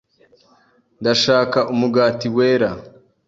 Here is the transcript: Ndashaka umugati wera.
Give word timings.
Ndashaka 1.01 1.59
umugati 1.73 2.27
wera. 2.35 2.69